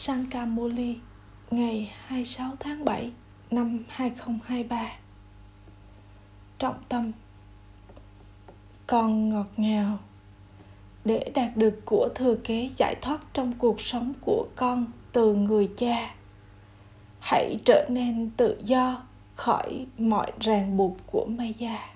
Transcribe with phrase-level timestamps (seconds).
[0.00, 0.96] Sankamoli,
[1.50, 3.10] ngày 26 tháng 7
[3.50, 4.92] năm 2023
[6.58, 7.12] Trọng tâm.
[8.86, 9.98] Con ngọt ngào.
[11.04, 15.70] Để đạt được của thừa kế giải thoát trong cuộc sống của con từ người
[15.76, 16.14] cha,
[17.20, 19.02] Hãy trở nên tự do
[19.34, 21.88] khỏi mọi ràng buộc của Maya.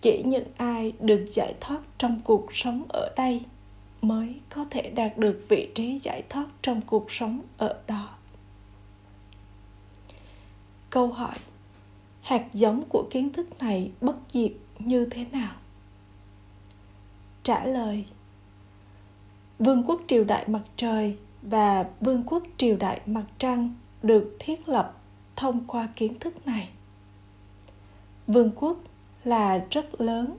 [0.00, 3.42] Chỉ những ai được giải thoát trong cuộc sống ở đây
[4.02, 8.08] mới có thể đạt được vị trí giải thoát trong cuộc sống ở đó.
[10.90, 11.34] Câu hỏi,
[12.20, 15.54] hạt giống của kiến thức này bất diệt như thế nào?
[17.42, 18.04] Trả lời,
[19.58, 24.68] vương quốc triều đại mặt trời và vương quốc triều đại mặt trăng được thiết
[24.68, 25.00] lập
[25.36, 26.68] thông qua kiến thức này.
[28.26, 28.78] Vương quốc
[29.24, 30.36] là rất lớn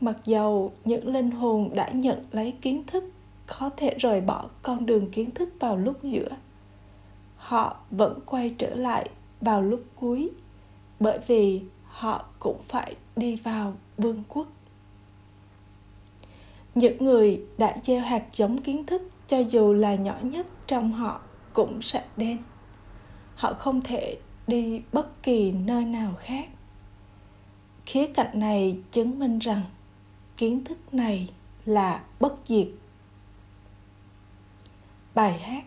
[0.00, 3.04] mặc dầu những linh hồn đã nhận lấy kiến thức
[3.46, 6.28] có thể rời bỏ con đường kiến thức vào lúc giữa.
[7.36, 9.10] Họ vẫn quay trở lại
[9.40, 10.30] vào lúc cuối
[11.00, 14.46] bởi vì họ cũng phải đi vào vương quốc.
[16.74, 21.20] Những người đã gieo hạt giống kiến thức cho dù là nhỏ nhất trong họ
[21.52, 22.38] cũng sẽ đen,
[23.34, 26.48] họ không thể đi bất kỳ nơi nào khác.
[27.86, 29.62] Khía cạnh này chứng minh rằng
[30.36, 31.28] kiến thức này
[31.64, 32.68] là bất diệt.
[35.14, 35.64] Bài hát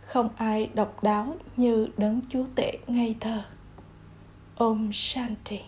[0.00, 3.42] không ai độc đáo như đấng chúa tể ngây thơ.
[4.56, 5.60] Om shanti.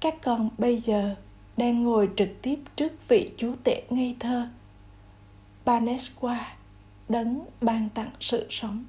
[0.00, 1.14] Các con bây giờ
[1.56, 4.48] đang ngồi trực tiếp trước vị chúa tể ngây thơ.
[5.64, 6.36] Banesqua
[7.08, 8.84] đấng ban tặng sự sống.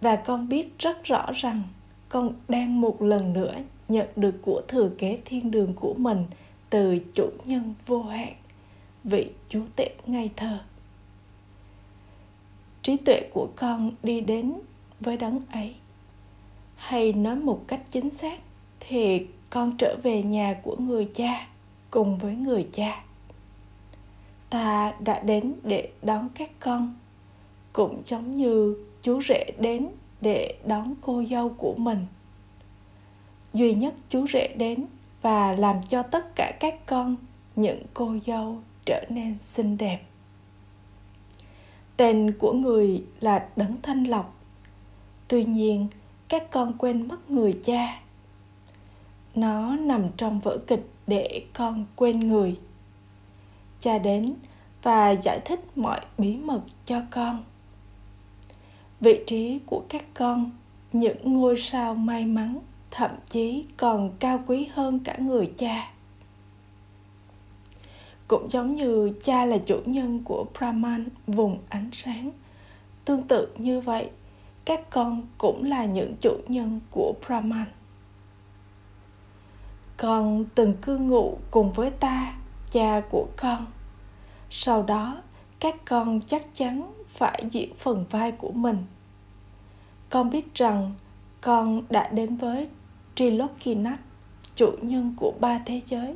[0.00, 1.62] Và con biết rất rõ rằng
[2.08, 3.54] con đang một lần nữa
[3.88, 6.24] nhận được của thừa kế thiên đường của mình
[6.70, 8.32] từ chủ nhân vô hạn,
[9.04, 10.58] vị chúa tể ngây thơ.
[12.82, 14.54] Trí tuệ của con đi đến
[15.00, 15.74] với đấng ấy.
[16.76, 18.40] Hay nói một cách chính xác
[18.80, 21.48] thì con trở về nhà của người cha
[21.90, 23.04] cùng với người cha.
[24.50, 26.94] Ta đã đến để đón các con,
[27.72, 29.88] cũng giống như chú rể đến
[30.20, 32.06] để đón cô dâu của mình.
[33.54, 34.86] Duy nhất chú rể đến
[35.22, 37.16] và làm cho tất cả các con,
[37.56, 40.00] những cô dâu, trở nên xinh đẹp.
[41.96, 44.38] Tên của người là đấng thanh lọc
[45.28, 45.88] tuy nhiên,
[46.28, 48.00] các con quên mất người cha.
[49.34, 52.58] Nó nằm trong vở kịch để con quên người.
[53.80, 54.34] Cha đến
[54.82, 57.44] và giải thích mọi bí mật cho con.
[59.00, 60.50] Vị trí của các con,
[60.92, 62.58] những ngôi sao may mắn
[62.90, 65.90] thậm chí còn cao quý hơn cả người cha.
[68.28, 72.30] Cũng giống như cha là chủ nhân của brahman vùng ánh sáng.
[73.04, 74.10] Tương tự như vậy,
[74.64, 77.66] các con cũng là những chủ nhân của brahman.
[79.96, 82.34] Con từng cư ngụ cùng với ta,
[82.70, 83.66] cha của con.
[84.50, 85.22] Sau đó,
[85.60, 88.84] các con chắc chắn phải diễn phần vai của mình.
[90.10, 90.94] Con biết rằng
[91.40, 92.68] con đã đến với
[93.18, 94.00] Trilokinath,
[94.54, 96.14] chủ nhân của ba thế giới,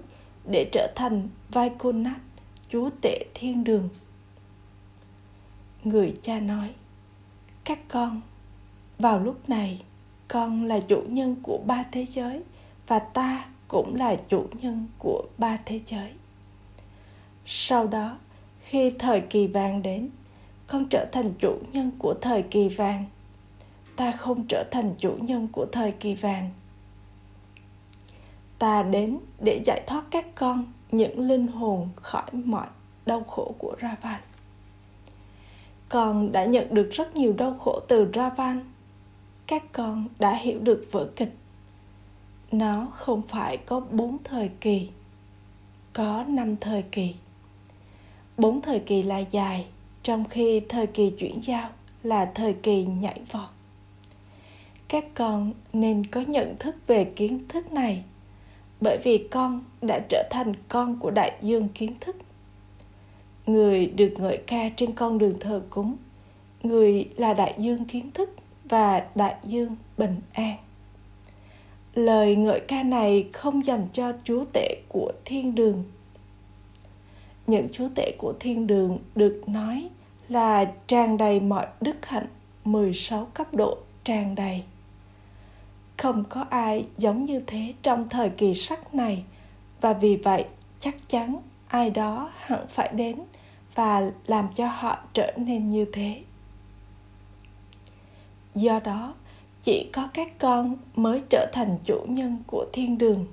[0.51, 2.21] để trở thành Vaikunath,
[2.69, 3.89] chúa tể thiên đường.
[5.85, 6.71] Người cha nói,
[7.65, 8.21] các con,
[8.99, 9.83] vào lúc này,
[10.29, 12.43] con là chủ nhân của ba thế giới
[12.87, 16.11] và ta cũng là chủ nhân của ba thế giới.
[17.47, 18.19] Sau đó,
[18.61, 20.09] khi thời kỳ vàng đến,
[20.67, 23.05] con trở thành chủ nhân của thời kỳ vàng.
[23.97, 26.51] Ta không trở thành chủ nhân của thời kỳ vàng
[28.63, 32.67] ta đến để giải thoát các con những linh hồn khỏi mọi
[33.07, 34.21] đau khổ của Ravan.
[35.89, 38.73] Con đã nhận được rất nhiều đau khổ từ Ravan.
[39.47, 41.37] Các con đã hiểu được vở kịch.
[42.53, 44.89] Nó không phải có bốn thời kỳ,
[45.93, 47.15] có năm thời kỳ.
[48.37, 49.67] Bốn thời kỳ là dài,
[50.03, 51.69] trong khi thời kỳ chuyển giao
[52.03, 53.49] là thời kỳ nhảy vọt.
[54.89, 58.05] Các con nên có nhận thức về kiến thức này
[58.83, 62.17] bởi vì con đã trở thành con của đại dương kiến thức.
[63.47, 65.97] Người được ngợi ca trên con đường thờ cúng,
[66.63, 68.31] người là đại dương kiến thức
[68.65, 70.57] và đại dương bình an.
[71.95, 75.85] Lời ngợi ca này không dành cho chúa tể của thiên đường.
[77.47, 79.89] Những chúa tể của thiên đường được nói
[80.29, 82.27] là tràn đầy mọi đức hạnh
[82.65, 84.63] 16 cấp độ tràn đầy
[86.03, 89.25] không có ai giống như thế trong thời kỳ sắc này.
[89.81, 90.45] Và vì vậy,
[90.79, 91.37] chắc chắn
[91.69, 93.17] ai đó hẳn phải đến
[93.75, 96.23] và làm cho họ trở nên như thế.
[98.55, 99.15] Do đó,
[99.63, 103.27] chỉ có các con mới trở thành chủ nhân của thiên đường.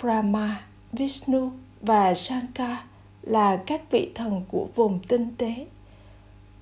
[0.00, 1.50] Brahma, vishnu
[1.80, 2.78] và shankar
[3.22, 5.66] là các vị thần của vùng tinh tế,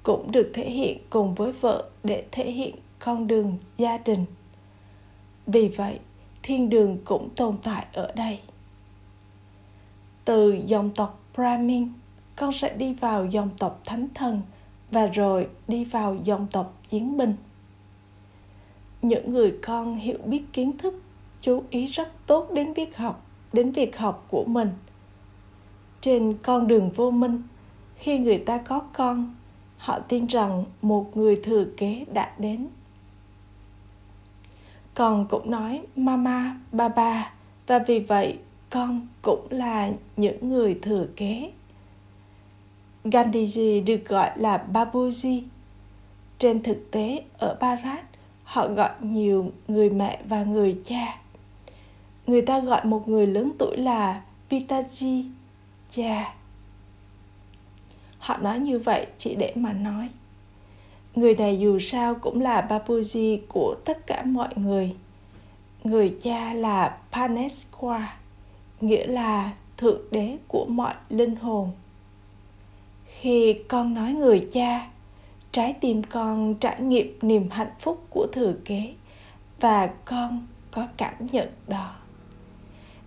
[0.02, 4.24] cũng được thể hiện cùng với vợ để thể hiện con đường gia đình
[5.46, 5.98] vì vậy,
[6.42, 8.40] thiên đường cũng tồn tại ở đây.
[10.24, 11.88] Từ dòng tộc brahmin
[12.36, 14.42] con sẽ đi vào dòng tộc thánh thần
[14.90, 17.34] và rồi đi vào dòng tộc chiến binh.
[19.02, 21.02] Những người con hiểu biết kiến thức,
[21.40, 24.70] chú ý rất tốt đến việc học, đến việc học của mình.
[26.00, 27.42] Trên con đường vô minh,
[27.96, 29.34] khi người ta có con,
[29.76, 32.68] họ tin rằng một người thừa kế đã đến
[34.94, 37.32] con cũng nói mama baba
[37.66, 38.38] và vì vậy
[38.70, 41.50] con cũng là những người thừa kế
[43.04, 45.42] Gandhiji được gọi là Babuji.
[46.38, 48.04] Trên thực tế, ở Bharat,
[48.44, 51.20] họ gọi nhiều người mẹ và người cha.
[52.26, 55.24] Người ta gọi một người lớn tuổi là Pitaji,
[55.90, 56.34] cha.
[58.18, 60.08] Họ nói như vậy chỉ để mà nói.
[61.14, 64.94] Người này dù sao cũng là Babuji của tất cả mọi người.
[65.84, 68.00] Người cha là Panesqua,
[68.80, 71.70] nghĩa là thượng đế của mọi linh hồn.
[73.06, 74.86] Khi con nói người cha
[75.52, 78.94] trái tim con trải nghiệm niềm hạnh phúc của thừa kế
[79.60, 81.94] và con có cảm nhận đó.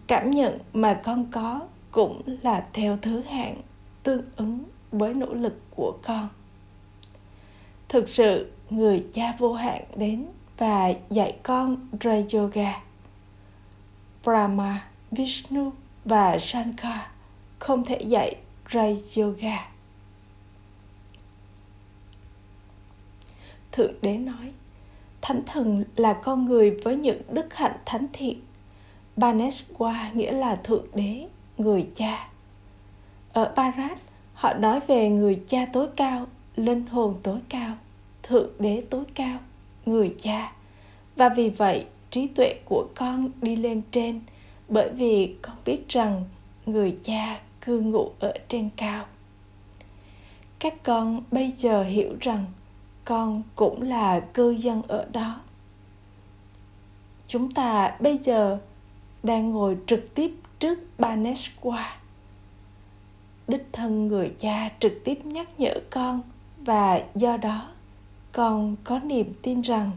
[0.08, 1.62] Cảm nhận mà con có
[1.92, 3.56] cũng là theo thứ hạng
[4.04, 6.28] tương ứng với nỗ lực của con
[7.90, 10.26] thực sự người cha vô hạn đến
[10.58, 12.82] và dạy con Ray Yoga.
[14.24, 15.72] Brahma, Vishnu
[16.06, 17.00] và Shankar
[17.60, 18.36] không thể dạy
[18.72, 19.70] Ray Yoga.
[23.72, 24.54] Thượng Đế nói,
[25.22, 28.42] Thánh thần là con người với những đức hạnh thánh thiện.
[29.18, 32.30] Baneswa nghĩa là Thượng Đế, người cha.
[33.34, 33.98] Ở Bharat
[34.34, 37.76] họ nói về người cha tối cao, linh hồn tối cao,
[38.24, 39.40] Thượng Đế tối cao,
[39.86, 40.54] người cha.
[41.16, 44.22] Và vì vậy, trí tuệ của con đi lên trên
[44.70, 46.24] bởi vì con biết rằng
[46.66, 49.06] người cha cư ngụ ở trên cao
[50.60, 52.46] các con bây giờ hiểu rằng
[53.06, 55.42] con cũng là cư dân ở đó
[57.28, 58.60] chúng ta bây giờ
[59.24, 61.84] đang ngồi trực tiếp trước Baneshwa.
[63.48, 66.22] Đích thân người cha trực tiếp nhắc nhở con
[66.68, 67.68] và do đó,
[68.32, 69.92] con có niềm tin rằng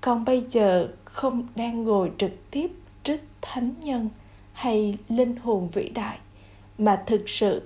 [0.00, 2.70] con bây giờ không đang ngồi trực tiếp
[3.02, 4.08] trước thánh nhân
[4.52, 6.18] hay linh hồn vĩ đại,
[6.78, 7.62] mà thực sự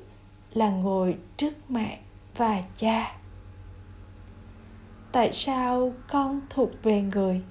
[0.55, 1.99] là ngồi trước mẹ
[2.37, 3.17] và cha.
[5.13, 7.43] Tại sao con thuộc về người?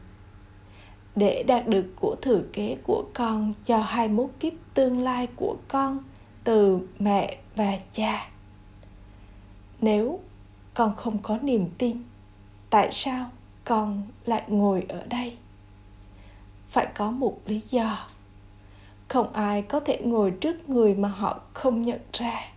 [1.15, 5.55] Để đạt được của thừa kế của con cho hai mốt kiếp tương lai của
[5.67, 5.99] con
[6.43, 8.29] từ mẹ và cha.
[9.81, 10.19] Nếu
[10.73, 11.97] con không có niềm tin.
[12.69, 13.29] Tại sao
[13.65, 15.37] con lại ngồi ở đây?
[16.69, 18.07] Phải có một lý do.
[19.07, 22.51] Không ai có thể ngồi trước người mà họ không nhận ra.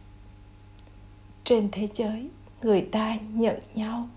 [1.44, 2.28] Trên thế giới,
[2.62, 4.08] người ta nhận nhau.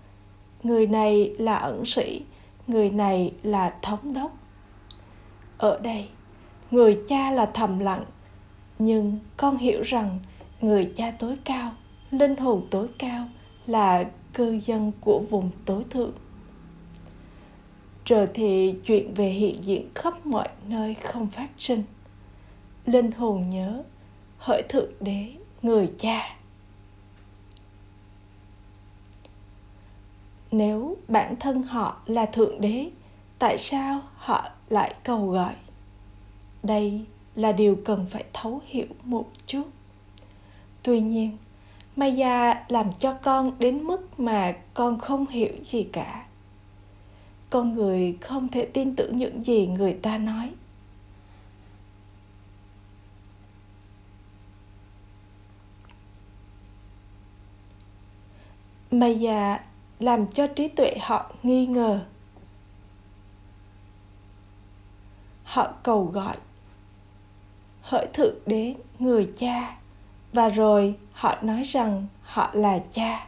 [0.62, 2.22] Người này là ẩn sĩ,
[2.66, 4.32] người này là thống đốc.
[5.58, 6.08] Ở đây,
[6.70, 8.04] người cha là thầm lặng,
[8.78, 10.18] nhưng con hiểu rằng
[10.60, 11.72] người cha tối cao,
[12.10, 13.28] linh hồn tối cao
[13.70, 16.12] là cư dân của vùng tối thượng.
[18.04, 21.82] Rồi thì chuyện về hiện diện khắp mọi nơi không phát sinh.
[22.86, 23.82] Linh hồn nhớ,
[24.38, 26.36] hỡi thượng đế, người cha.
[30.50, 32.90] Nếu bản thân họ là thượng đế,
[33.38, 35.54] tại sao họ lại cầu gọi?
[36.62, 39.64] Đây là điều cần phải thấu hiểu một chút.
[40.82, 41.36] Tuy nhiên
[41.96, 46.26] maya làm cho con đến mức mà con không hiểu gì cả.
[47.50, 50.50] Con người không thể tin tưởng những gì người ta nói.
[58.90, 59.60] Maya
[59.98, 62.06] làm cho trí tuệ họ nghi ngờ.
[65.44, 66.36] Họ cầu gọi.
[67.82, 69.79] Hỡi thượng đế, người cha
[70.32, 73.26] và rồi họ nói rằng họ là cha.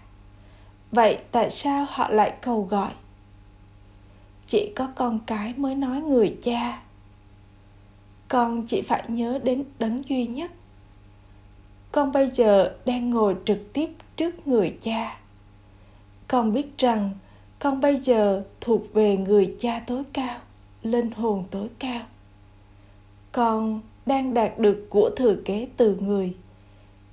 [0.93, 2.91] Vậy tại sao họ lại cầu gọi?
[4.47, 6.83] Chỉ có con cái mới nói người cha.
[8.29, 10.51] Con chỉ phải nhớ đến đấng duy nhất.
[11.93, 15.19] Con bây giờ đang ngồi trực tiếp trước người cha.
[16.29, 17.11] Con biết rằng
[17.59, 20.39] con bây giờ thuộc về người cha tối cao,
[20.83, 22.01] linh hồn tối cao.
[23.33, 26.35] Con đang đạt được của thừa kế từ người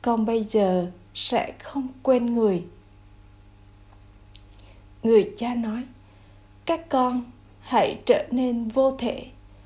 [0.02, 2.64] con bây giờ sẽ không quên người.
[5.04, 5.84] Người cha nói,
[6.66, 7.24] các con
[7.60, 9.26] hãy trở nên vô thể,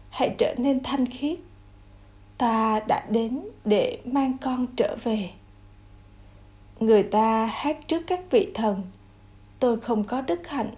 [0.09, 1.39] hãy trở nên thanh khiết.
[2.37, 5.29] Ta đã đến để mang con trở về.
[6.79, 8.81] Người ta hát trước các vị thần,
[9.59, 10.69] tôi không có đức hạnh,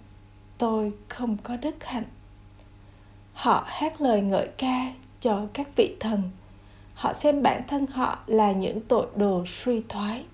[0.58, 2.04] tôi không có đức hạnh.
[3.34, 6.22] Họ hát lời ngợi ca cho các vị thần
[6.96, 10.26] họ xem bản thân họ là những tội đồ suy thoái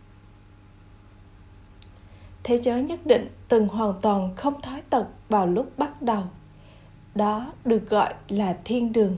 [2.43, 6.23] thế giới nhất định từng hoàn toàn không thoái tộc vào lúc bắt đầu
[7.15, 9.17] đó được gọi là thiên đường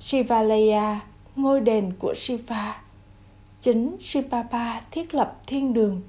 [0.00, 1.00] Shivalaya,
[1.36, 2.82] ngôi đền của Shiva.
[3.60, 6.02] Chính Shivapa thiết lập thiên đường.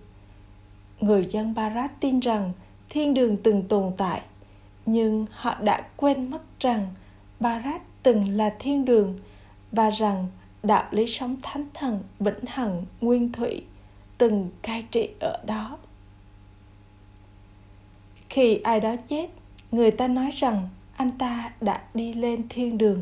[1.00, 2.54] Người dân Bharat tin rằng
[2.90, 4.22] thiên đường từng tồn tại,
[4.86, 6.88] nhưng họ đã quên mất rằng
[7.40, 9.20] Bharat từng là thiên đường
[9.72, 10.28] và rằng
[10.64, 13.64] đạo lý sống thánh thần, vĩnh hằng, nguyên thủy
[14.18, 15.78] từng cai trị ở đó.
[18.30, 19.30] Khi ai đó chết,
[19.72, 23.02] người ta nói rằng anh ta đã đi lên thiên đường.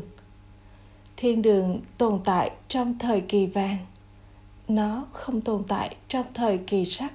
[1.16, 3.78] Thiên đường tồn tại trong thời kỳ vàng.
[4.68, 7.12] Nó không tồn tại trong thời kỳ sắt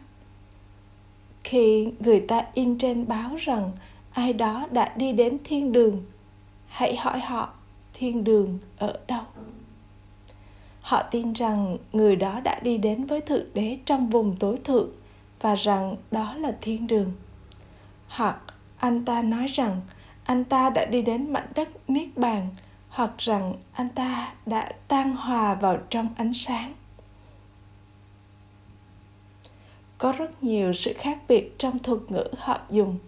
[1.44, 3.72] khi người ta in trên báo rằng
[4.12, 6.04] ai đó đã đi đến thiên đường,
[6.68, 7.54] hãy hỏi họ
[8.04, 9.24] thiên đường ở đâu?
[10.82, 14.90] Họ tin rằng người đó đã đi đến với thượng đế trong vùng tối thượng
[15.42, 17.12] và rằng đó là thiên đường.
[18.08, 18.38] Hoặc
[18.78, 19.82] anh ta nói rằng
[20.24, 22.50] anh ta đã đi đến mảnh đất niết bàn,
[22.90, 26.74] hoặc rằng anh ta đã tan hòa vào trong ánh sáng.
[29.98, 33.00] Có rất nhiều sự khác biệt trong thuật ngữ họ dùng.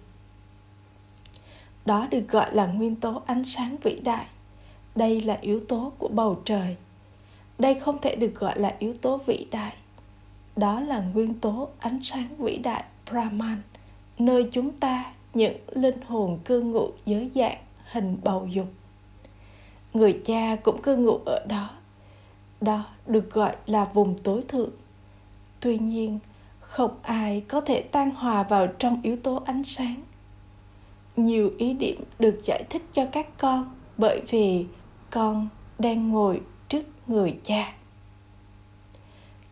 [1.86, 4.25] Đó được gọi là nguyên tố ánh sáng vĩ đại
[4.96, 6.75] đây là yếu tố của bầu trời.
[7.60, 9.74] Đây không thể được gọi là yếu tố vĩ đại.
[10.56, 13.62] Đó là nguyên tố ánh sáng vĩ đại brahman,
[14.20, 17.58] nơi chúng ta, những linh hồn cư ngụ giới dạng
[17.92, 18.68] hình bầu dục.
[19.94, 21.70] Người cha cũng cư ngụ ở đó.
[22.62, 24.70] Đó được gọi là vùng tối thượng.
[25.60, 26.20] Tuy nhiên,
[26.60, 29.96] không ai có thể tan hòa vào trong yếu tố ánh sáng.
[31.16, 34.66] Nhiều ý điểm được giải thích cho các con bởi vì
[35.12, 35.48] con
[35.80, 37.74] đang ngồi trước người cha.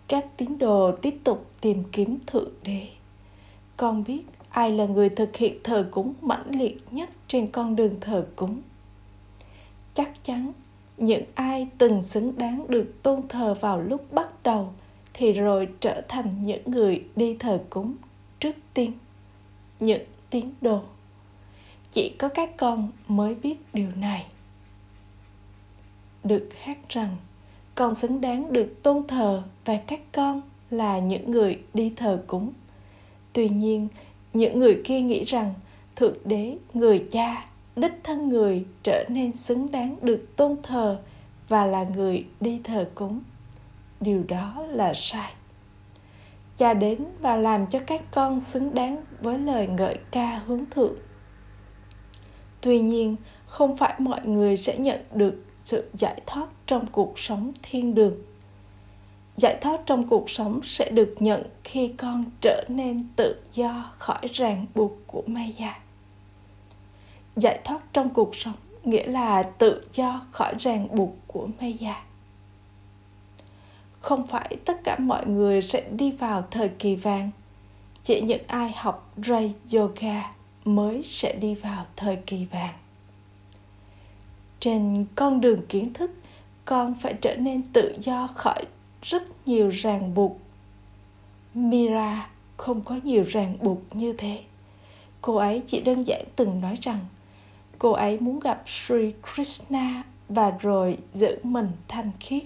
[0.08, 2.88] Các tín đồ tiếp tục tìm kiếm thượng đế.
[3.78, 8.00] Con biết ai là người thực hiện thờ cúng mãnh liệt nhất trên con đường
[8.02, 8.62] thờ cúng.
[9.94, 10.52] Chắc chắn
[10.98, 14.74] những ai từng xứng đáng được tôn thờ vào lúc bắt đầu
[15.14, 17.96] thì rồi trở thành những người đi thờ cúng
[18.40, 18.92] trước tiên.
[19.80, 20.82] Những tín đồ.
[21.92, 24.26] Chỉ có các con mới biết điều này
[26.24, 27.18] được hát rằng,
[27.76, 32.52] con xứng đáng được tôn thờ và các con là những người đi thờ cúng.
[33.34, 33.88] Tuy nhiên,
[34.34, 35.54] những người kia nghĩ rằng,
[35.96, 41.02] thượng đế, người cha, đích thân người trở nên xứng đáng được tôn thờ
[41.50, 43.22] và là người đi thờ cúng.
[44.02, 45.34] Điều đó là sai.
[46.58, 50.96] Cha đến và làm cho các con xứng đáng với lời ngợi ca hướng thượng.
[52.62, 53.16] Tuy nhiên,
[53.46, 58.16] không phải mọi người sẽ nhận được sự giải thoát trong cuộc sống thiên đường.
[59.38, 64.28] Giải thoát trong cuộc sống sẽ được nhận khi con trở nên tự do khỏi
[64.34, 65.80] ràng buộc của maya
[67.36, 68.54] giải thoát trong cuộc sống
[68.84, 72.04] nghĩa là tự do khỏi ràng buộc của maya
[74.04, 77.30] không phải tất cả mọi người sẽ đi vào thời kỳ vàng,
[78.04, 80.34] chỉ những ai học ray yoga
[80.66, 82.74] mới sẽ đi vào thời kỳ vàng
[84.64, 86.12] trên con đường kiến thức,
[86.66, 88.66] con phải trở nên tự do khỏi
[89.02, 90.38] rất nhiều ràng buộc.
[91.54, 94.44] Mira không có nhiều ràng buộc như thế.
[95.22, 97.00] Cô ấy chỉ đơn giản từng nói rằng
[97.80, 102.44] cô ấy muốn gặp sri krishna và rồi giữ mình thanh khiết.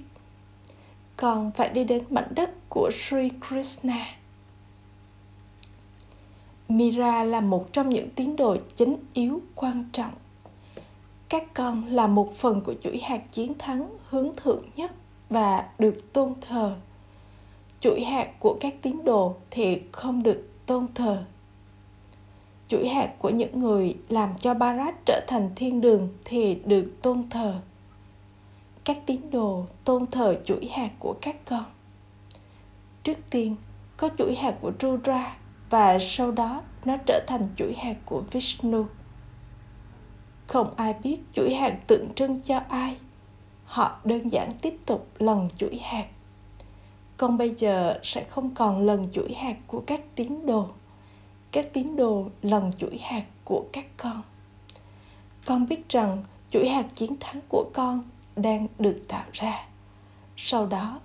[1.18, 4.06] Còn phải đi đến mảnh đất của sri krishna.
[6.70, 10.12] Mira là một trong những tín đồ chính yếu quan trọng
[11.30, 14.92] các con là một phần của chuỗi hạt chiến thắng hướng thượng nhất
[15.30, 16.76] và được tôn thờ.
[17.80, 21.24] Chuỗi hạt của các tín đồ thì không được tôn thờ.
[22.68, 27.24] Chuỗi hạt của những người làm cho Barat trở thành thiên đường thì được tôn
[27.30, 27.60] thờ.
[28.84, 31.64] Các tín đồ tôn thờ chuỗi hạt của các con.
[33.04, 33.56] Trước tiên,
[33.98, 35.38] có chuỗi hạt của Rudra
[35.70, 38.86] và sau đó nó trở thành chuỗi hạt của Vishnu.
[40.48, 42.98] Không ai biết chuỗi hạt tượng trưng cho ai.
[43.66, 46.08] Họ đơn giản tiếp tục lần chuỗi hạt.
[47.18, 50.68] Con bây giờ sẽ không còn lần chuỗi hạt của các tín đồ.
[51.52, 54.22] Các tín đồ lần chuỗi hạt của các con.
[55.46, 58.04] Con biết rằng chuỗi hạt chiến thắng của con
[58.36, 59.68] đang được tạo ra.
[60.38, 61.00] Sau đó,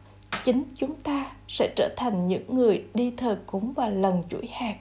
[0.45, 4.77] chính chúng ta sẽ trở thành những người đi thờ cúng và lần chuỗi hạt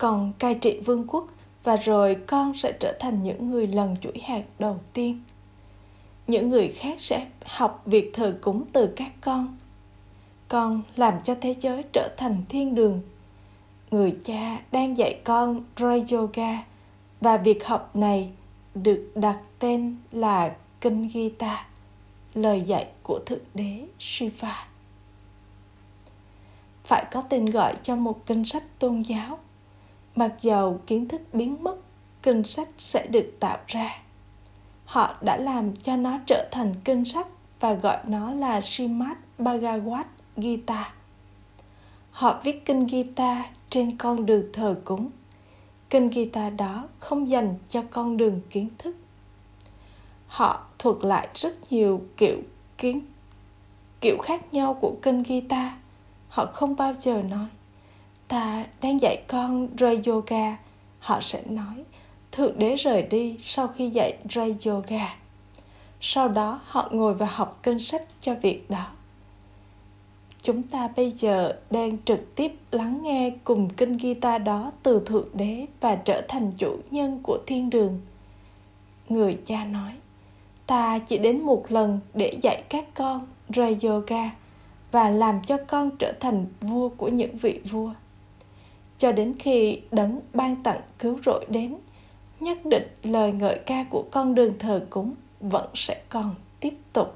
[0.00, 1.26] còn cai trị vương quốc
[1.64, 5.22] và rồi con sẽ trở thành những người lần chuỗi hạt đầu tiên
[6.26, 9.56] những người khác sẽ học việc thờ cúng từ các con
[10.48, 13.02] con làm cho thế giới trở thành thiên đường
[13.90, 16.64] người cha đang dạy con Ray Yoga
[17.20, 18.30] và việc học này
[18.74, 21.66] được đặt tên là Kinh Gita
[22.34, 24.68] lời dạy của Thượng Đế Shiva.
[26.84, 29.38] Phải có tên gọi cho một kinh sách tôn giáo.
[30.16, 31.76] Mặc dầu kiến thức biến mất,
[32.22, 34.02] kinh sách sẽ được tạo ra.
[34.84, 37.26] Họ đã làm cho nó trở thành kinh sách
[37.60, 40.94] và gọi nó là Srimad Bhagavad Gita.
[42.10, 45.10] Họ viết kinh Gita trên con đường thờ cúng.
[45.90, 48.96] Kinh Gita đó không dành cho con đường kiến thức
[50.30, 52.38] họ thuật lại rất nhiều kiểu
[52.78, 53.00] kiến
[54.00, 55.76] kiểu khác nhau của kinh gita.
[56.28, 57.46] họ không bao giờ nói
[58.30, 60.56] ta đang dạy con ray yoga,
[60.98, 61.84] họ sẽ nói,
[62.32, 65.16] thượng đế rời đi sau khi dạy ray yoga.
[66.00, 68.86] Sau đó, họ ngồi và học kinh sách cho việc đó.
[70.42, 75.28] Chúng ta bây giờ đang trực tiếp lắng nghe cùng kinh guitar đó từ thượng
[75.34, 78.00] đế và trở thành chủ nhân của thiên đường.
[79.08, 79.92] Người cha nói,
[80.66, 84.30] ta chỉ đến một lần để dạy các con ray yoga
[84.92, 87.92] và làm cho con trở thành vua của những vị vua
[89.00, 91.76] cho đến khi đấng ban tặng cứu rỗi đến,
[92.40, 97.14] nhất định lời ngợi ca của con đường thờ cúng vẫn sẽ còn tiếp tục.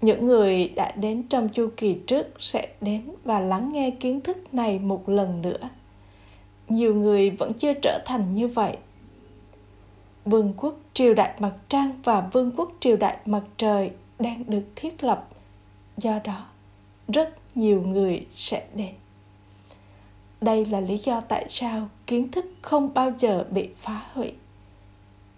[0.00, 4.54] Những người đã đến trong chu kỳ trước sẽ đến và lắng nghe kiến thức
[4.54, 5.68] này một lần nữa.
[6.68, 8.76] Nhiều người vẫn chưa trở thành như vậy.
[10.24, 14.64] Vương quốc triều đại mặt trăng và vương quốc triều đại mặt trời đang được
[14.76, 15.28] thiết lập.
[15.96, 16.46] Do đó,
[17.08, 18.94] rất nhiều người sẽ đến
[20.40, 24.32] đây là lý do tại sao kiến thức không bao giờ bị phá hủy.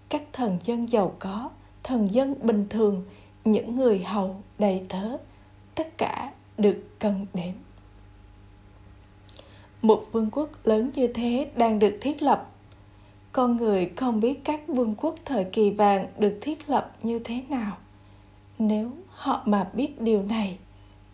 [0.09, 1.51] Các thần dân giàu có,
[1.83, 3.05] thần dân bình thường,
[3.45, 5.17] những người hầu, đầy tớ,
[5.75, 7.55] tất cả được cần đến.
[9.83, 12.49] Một vương quốc lớn như thế đang được thiết lập.
[13.33, 17.43] Con người không biết các vương quốc thời kỳ vàng được thiết lập như thế
[17.49, 17.77] nào.
[18.59, 20.59] Nếu họ mà biết điều này,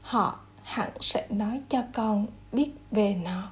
[0.02, 3.50] họ hẳn sẽ nói cho con biết về nó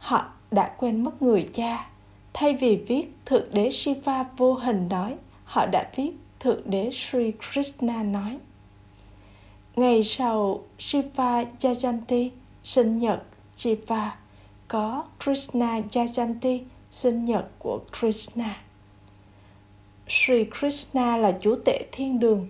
[0.00, 1.88] họ đã quên mất người cha
[2.32, 6.10] thay vì viết thượng đế shiva vô hình nói họ đã viết
[6.40, 8.38] thượng đế sri krishna nói
[9.76, 12.30] ngày sau shiva jayanti
[12.62, 13.22] sinh nhật
[13.56, 14.16] shiva
[14.70, 16.60] có Krishna Jayanti,
[16.90, 18.56] sinh nhật của Krishna.
[20.08, 22.48] Sri Krishna là chúa tể thiên đường,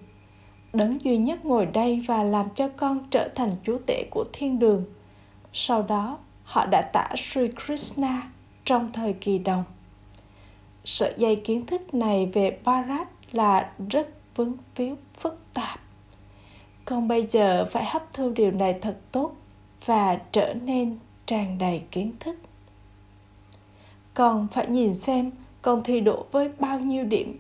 [0.72, 4.58] đấng duy nhất ngồi đây và làm cho con trở thành chúa tể của thiên
[4.58, 4.84] đường.
[5.52, 6.18] Sau đó,
[6.50, 8.30] họ đã tả Sri Krishna
[8.64, 9.64] trong thời kỳ đồng.
[10.84, 15.80] Sợi dây kiến thức này về Bharat là rất vướng víu, phức tạp.
[16.84, 19.32] còn bây giờ phải hấp thu điều này thật tốt
[19.84, 22.36] và trở nên tràn đầy kiến thức
[24.14, 25.30] còn phải nhìn xem
[25.62, 27.38] con thi đỗ với bao nhiêu điểm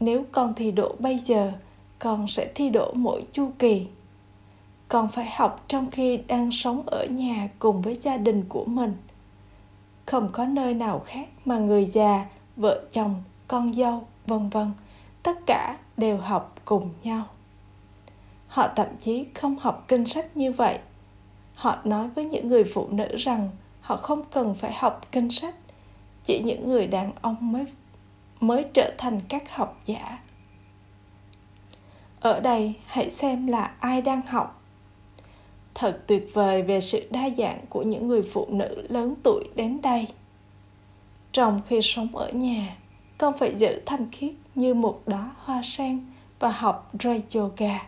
[0.00, 1.52] nếu con thi đỗ bây giờ
[1.98, 3.86] con sẽ thi đỗ mỗi chu kỳ
[4.88, 8.96] còn phải học trong khi đang sống ở nhà cùng với gia đình của mình.
[10.06, 14.72] Không có nơi nào khác mà người già, vợ chồng, con dâu, vân vân,
[15.22, 17.24] tất cả đều học cùng nhau.
[18.46, 20.78] Họ thậm chí không học kinh sách như vậy.
[21.54, 25.54] Họ nói với những người phụ nữ rằng họ không cần phải học kinh sách,
[26.24, 27.64] chỉ những người đàn ông mới
[28.40, 30.18] mới trở thành các học giả.
[32.20, 34.57] Ở đây hãy xem là ai đang học
[35.78, 39.82] thật tuyệt vời về sự đa dạng của những người phụ nữ lớn tuổi đến
[39.82, 40.06] đây.
[41.32, 42.76] Trong khi sống ở nhà,
[43.18, 46.00] con phải giữ thanh khiết như một đóa hoa sen
[46.38, 47.86] và học Ray Yoga.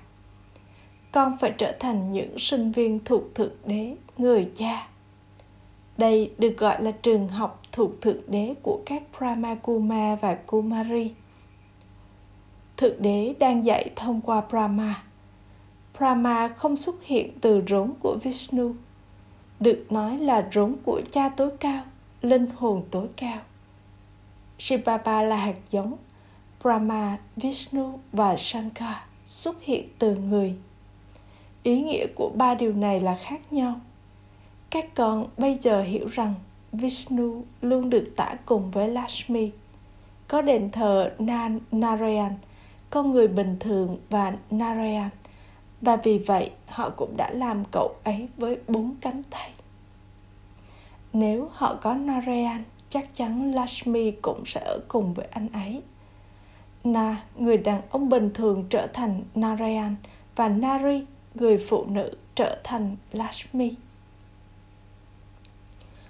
[1.13, 4.89] Con phải trở thành những sinh viên thuộc thượng đế người cha.
[5.97, 11.13] Đây được gọi là trường học thuộc thượng đế của các brahma kuma và kumari.
[12.77, 15.03] Thượng đế đang dạy thông qua Brahma.
[16.01, 18.75] Brahma không xuất hiện từ rốn của Vishnu.
[19.61, 21.83] Được nói là rốn của cha tối cao,
[22.23, 23.39] linh hồn tối cao.
[24.59, 25.97] Shibaba là hạt giống.
[26.63, 30.55] Brahma, Vishnu và Shankar xuất hiện từ người.
[31.63, 33.81] Ý nghĩa của ba điều này là khác nhau.
[34.71, 36.35] Các con bây giờ hiểu rằng
[36.73, 39.51] Vishnu luôn được tả cùng với Lakshmi.
[40.29, 42.35] Có đền thờ Nan Narayan,
[42.91, 45.11] con người bình thường và Narayan.
[45.81, 49.51] Và vì vậy họ cũng đã làm cậu ấy với bốn cánh tay.
[51.13, 55.83] Nếu họ có Narayan, chắc chắn Lakshmi cũng sẽ ở cùng với anh ấy.
[56.85, 59.97] Na, người đàn ông bình thường trở thành Narayan
[60.37, 63.75] và Nari, người phụ nữ trở thành Lakshmi.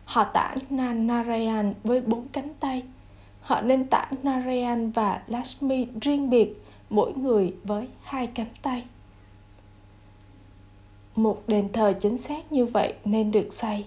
[0.04, 2.82] Họ tả Na Narayan với bốn cánh tay.
[3.40, 8.84] Họ nên tả Narayan và Lakshmi riêng biệt, mỗi người với hai cánh tay.
[11.16, 13.84] Một đền thờ chính xác như vậy nên được xây.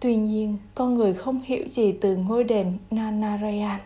[0.00, 3.80] Tuy nhiên, con người không hiểu gì từ ngôi đền nanarayan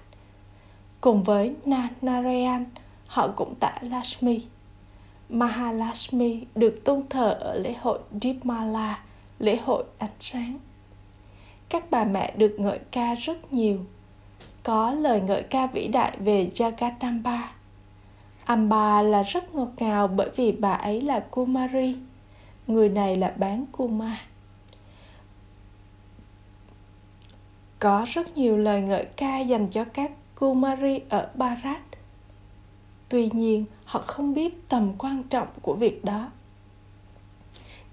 [1.00, 2.64] Cùng với nanarayan
[3.06, 4.40] họ cũng tả Lashmi.
[5.28, 9.02] Mahalashmi được tôn thờ ở lễ hội Deepmala,
[9.38, 10.58] lễ hội ánh sáng
[11.72, 13.78] các bà mẹ được ngợi ca rất nhiều.
[14.62, 17.38] Có lời ngợi ca vĩ đại về Jagadamba.
[18.44, 21.96] Amba là rất ngọt ngào bởi vì bà ấy là Kumari.
[22.66, 24.16] Người này là bán Kuma.
[27.78, 31.80] Có rất nhiều lời ngợi ca dành cho các Kumari ở barat
[33.08, 36.30] Tuy nhiên, họ không biết tầm quan trọng của việc đó.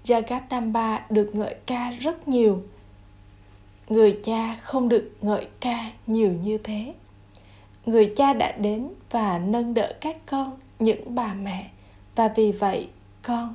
[0.04, 2.62] Jagadamba được ngợi ca rất nhiều
[3.88, 6.94] người cha không được ngợi ca nhiều như thế
[7.86, 11.70] người cha đã đến và nâng đỡ các con những bà mẹ
[12.16, 12.88] và vì vậy
[13.22, 13.54] con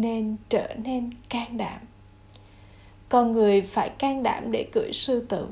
[0.00, 1.80] nên trở nên can đảm.
[3.08, 5.48] Con người phải can đảm để cưỡi sư tử.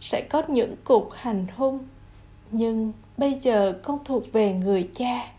[0.00, 1.78] Sẽ có những cuộc hành hung,
[2.50, 5.32] nhưng bây giờ con thuộc về người cha.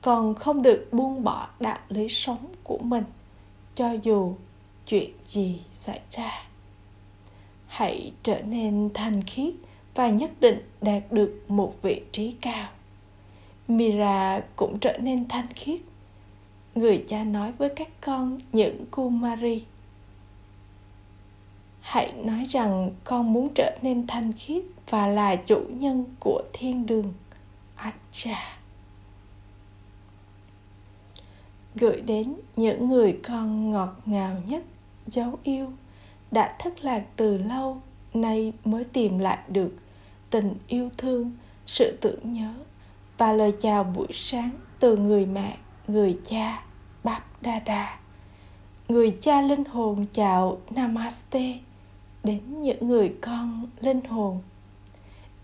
[0.00, 3.04] Con không được buông bỏ đạo lý sống của mình,
[3.74, 4.34] cho dù
[4.86, 6.42] chuyện gì xảy ra.
[7.66, 9.54] Hãy trở nên thanh khiết
[9.94, 12.68] và nhất định đạt được một vị trí cao.
[13.68, 15.80] Mira cũng trở nên thanh khiết
[16.74, 19.64] người cha nói với các con những kumari
[21.82, 26.86] hãy nói rằng con muốn trở nên thanh khiết và là chủ nhân của thiên
[26.86, 27.12] đường.
[27.74, 28.58] Acha.
[31.74, 34.62] Gửi đến những người con ngọt ngào nhất,
[35.06, 35.72] dấu yêu,
[36.30, 37.80] đã thất lạc từ lâu,
[38.14, 39.76] nay mới tìm lại được
[40.30, 41.32] tình yêu thương,
[41.66, 42.54] sự tưởng nhớ
[43.18, 45.56] và lời chào buổi sáng từ người mẹ
[45.88, 46.64] người cha
[47.04, 48.02] bap dada
[48.88, 51.58] người cha linh hồn chào namaste
[52.24, 54.40] đến những người con linh hồn.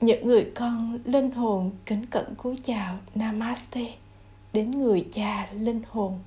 [0.01, 3.95] Những người con linh hồn kính cẩn cúi chào namaste
[4.53, 6.19] đến người cha linh hồn.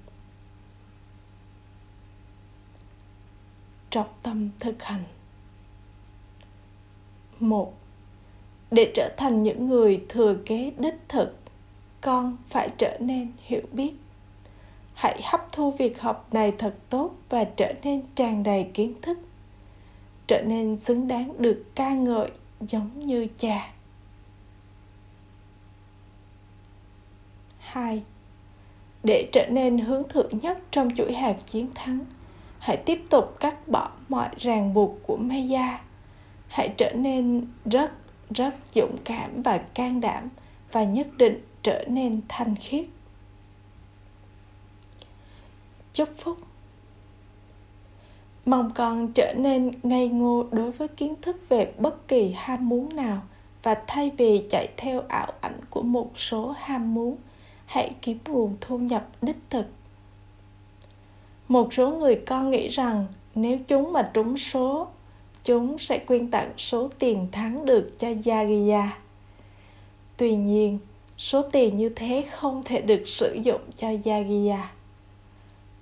[3.90, 5.04] Trọng tâm thực hành.
[7.40, 7.74] Một,
[8.72, 11.41] để trở thành những người thừa kế đích thực
[12.02, 13.94] con phải trở nên hiểu biết.
[14.94, 19.20] Hãy hấp thu việc học này thật tốt và trở nên tràn đầy kiến thức.
[20.28, 23.72] Trở nên xứng đáng được ca ngợi giống như cha.
[27.60, 28.04] Hai,
[29.04, 32.00] để trở nên hướng thượng nhất trong chuỗi hạt chiến thắng,
[32.60, 35.82] hãy tiếp tục cắt bỏ mọi ràng buộc của Maya.
[36.48, 37.92] Hãy trở nên rất
[38.30, 40.30] rất dũng cảm và can đảm
[40.72, 42.86] và nhất định trở nên thanh khiết.
[45.94, 46.38] Chúc phúc
[48.46, 52.96] Mong con trở nên ngây ngô đối với kiến thức về bất kỳ ham muốn
[52.96, 53.22] nào
[53.64, 57.18] và thay vì chạy theo ảo ảnh của một số ham muốn,
[57.66, 59.66] hãy kiếm nguồn thu nhập đích thực
[61.52, 64.88] một số người con nghĩ rằng nếu chúng mà trúng số
[65.44, 68.98] chúng sẽ quyên tặng số tiền thắng được cho Yagiya.
[70.18, 70.80] Tuy nhiên,
[71.22, 74.72] số tiền như thế không thể được sử dụng cho Yagia.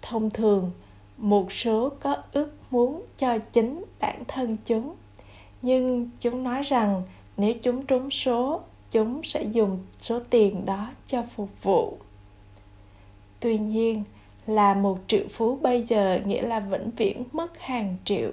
[0.02, 0.71] Thông thường,
[1.17, 4.95] một số có ước muốn cho chính bản thân chúng,
[5.62, 7.02] nhưng chúng nói rằng
[7.38, 11.97] nếu chúng trúng số, chúng sẽ dùng số tiền đó cho phục vụ.
[13.39, 14.04] Tuy nhiên,
[14.47, 18.32] là một triệu phú bây giờ nghĩa là vĩnh viễn mất hàng triệu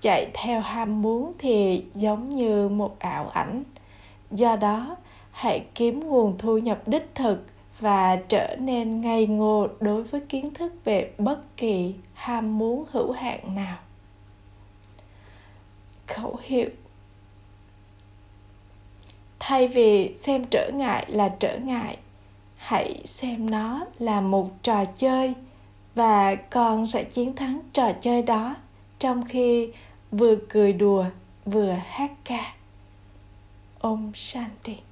[0.00, 3.62] chạy theo ham muốn thì giống như một ảo ảnh
[4.30, 4.96] do đó
[5.38, 7.46] hãy kiếm nguồn thu nhập đích thực
[7.80, 13.12] và trở nên ngây ngô đối với kiến thức về bất kỳ ham muốn hữu
[13.12, 13.78] hạn nào.
[16.06, 16.68] Khẩu hiệu.
[19.38, 21.98] Thay vì xem trở ngại là trở ngại,
[22.56, 25.34] hãy xem nó là một trò chơi
[25.94, 28.56] và con sẽ chiến thắng trò chơi đó
[28.98, 29.72] trong khi
[30.10, 31.04] vừa cười đùa
[31.44, 32.54] vừa hát ca.
[33.78, 34.87] Ông shanti.